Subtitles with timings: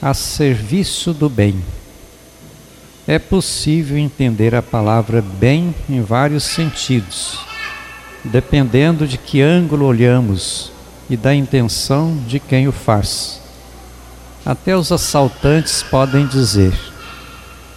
[0.00, 1.62] a serviço do bem.
[3.06, 7.38] É possível entender a palavra bem em vários sentidos,
[8.24, 10.72] dependendo de que ângulo olhamos
[11.08, 13.40] e da intenção de quem o faz.
[14.44, 16.72] Até os assaltantes podem dizer: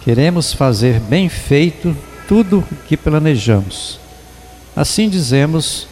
[0.04, 1.96] queremos fazer bem feito
[2.26, 3.98] tudo o que planejamos.
[4.74, 5.86] Assim dizemos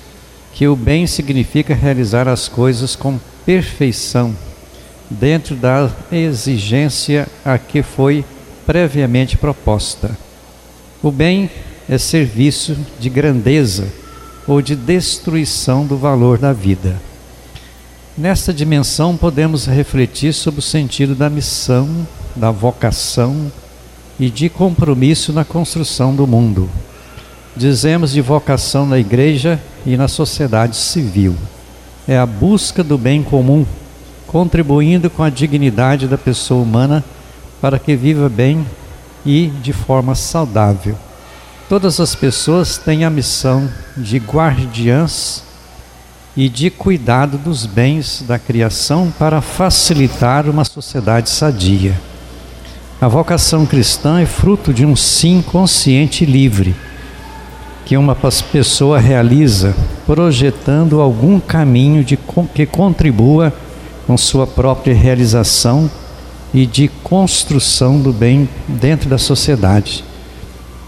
[0.55, 4.35] que o bem significa realizar as coisas com perfeição,
[5.11, 8.25] dentro da exigência a que foi
[8.67, 10.11] previamente proposta.
[11.03, 11.51] O bem
[11.89, 13.89] é serviço de grandeza
[14.47, 17.01] ou de destruição do valor da vida.
[18.17, 21.89] Nesta dimensão, podemos refletir sobre o sentido da missão,
[22.35, 23.51] da vocação
[24.19, 26.69] e de compromisso na construção do mundo.
[27.57, 31.37] Dizemos de vocação na igreja e na sociedade civil.
[32.09, 33.65] É a busca do bem comum,
[34.29, 37.03] contribuindo com a dignidade da pessoa humana
[37.61, 38.65] para que viva bem
[39.27, 40.97] e de forma saudável.
[41.69, 45.43] Todas as pessoas têm a missão de guardiãs
[46.37, 51.99] e de cuidado dos bens da criação para facilitar uma sociedade sadia.
[53.01, 56.77] A vocação cristã é fruto de um sim consciente e livre
[57.85, 58.15] que uma
[58.53, 59.75] pessoa realiza
[60.05, 62.19] projetando algum caminho de,
[62.55, 63.53] que contribua
[64.09, 65.91] com sua própria realização
[66.55, 70.03] e de construção do bem dentro da sociedade.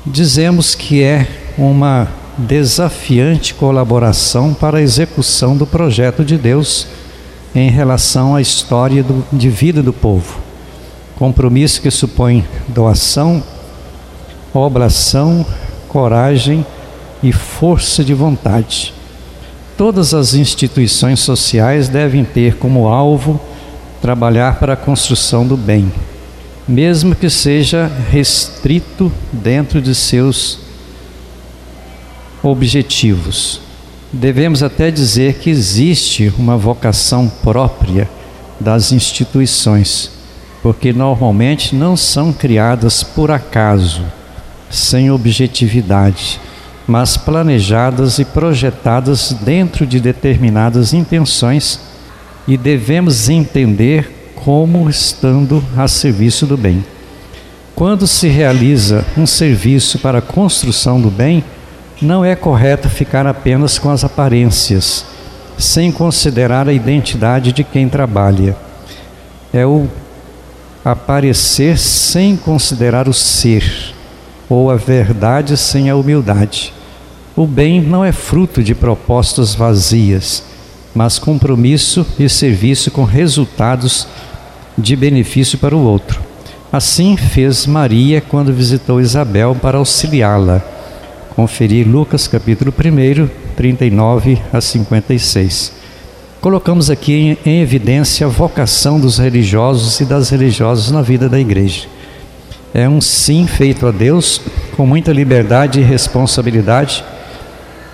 [0.06, 6.86] Dizemos que é uma desafiante colaboração para a execução do projeto de Deus
[7.54, 10.40] em relação à história do, de vida do povo.
[11.18, 13.42] Compromisso que supõe doação,
[14.54, 15.44] oblação,
[15.88, 16.64] coragem
[17.22, 18.94] e força de vontade.
[19.80, 23.40] Todas as instituições sociais devem ter como alvo
[24.02, 25.90] trabalhar para a construção do bem,
[26.68, 30.58] mesmo que seja restrito dentro de seus
[32.42, 33.62] objetivos.
[34.12, 38.06] Devemos até dizer que existe uma vocação própria
[38.60, 40.10] das instituições,
[40.62, 44.02] porque normalmente não são criadas por acaso,
[44.68, 46.38] sem objetividade
[46.90, 51.78] mas planejadas e projetadas dentro de determinadas intenções
[52.48, 56.84] e devemos entender como estando a serviço do bem.
[57.76, 61.44] Quando se realiza um serviço para a construção do bem,
[62.02, 65.06] não é correto ficar apenas com as aparências,
[65.56, 68.56] sem considerar a identidade de quem trabalha.
[69.52, 69.86] É o
[70.84, 73.94] aparecer sem considerar o ser,
[74.48, 76.79] ou a verdade sem a humildade.
[77.40, 80.44] O bem não é fruto de propostas vazias,
[80.94, 84.06] mas compromisso e serviço com resultados
[84.76, 86.20] de benefício para o outro.
[86.70, 90.60] Assim fez Maria quando visitou Isabel para auxiliá-la.
[91.34, 95.72] Conferir Lucas capítulo 1, 39 a 56.
[96.42, 101.88] Colocamos aqui em evidência a vocação dos religiosos e das religiosas na vida da igreja.
[102.74, 104.42] É um sim feito a Deus
[104.76, 107.02] com muita liberdade e responsabilidade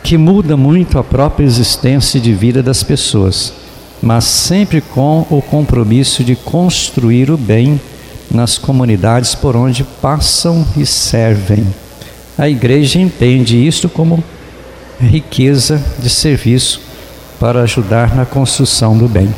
[0.06, 3.52] que muda muito a própria existência de vida das pessoas,
[4.00, 7.80] mas sempre com o compromisso de construir o bem
[8.30, 11.66] nas comunidades por onde passam e servem.
[12.38, 14.22] A igreja entende isto como
[15.00, 16.80] riqueza de serviço
[17.40, 19.34] para ajudar na construção do bem.